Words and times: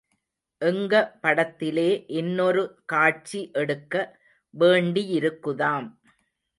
எங்க 0.61 0.93
படத்திலே 1.21 1.85
இன்னொரு 2.13 2.63
காட்சி 2.85 3.41
எடுக்க 3.53 3.95
வேண்டியிருக்குதாம். 4.53 5.89